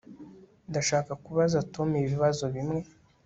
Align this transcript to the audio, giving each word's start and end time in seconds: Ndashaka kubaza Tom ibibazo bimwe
Ndashaka 0.69 1.11
kubaza 1.23 1.59
Tom 1.73 1.89
ibibazo 2.03 2.43
bimwe 2.55 2.79